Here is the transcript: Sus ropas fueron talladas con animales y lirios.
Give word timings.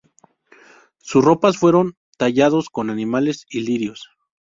Sus 0.97 1.23
ropas 1.23 1.59
fueron 1.59 1.95
talladas 2.17 2.69
con 2.69 2.89
animales 2.89 3.45
y 3.47 3.59
lirios. 3.59 4.09